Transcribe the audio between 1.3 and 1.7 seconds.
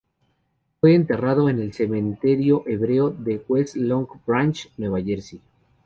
en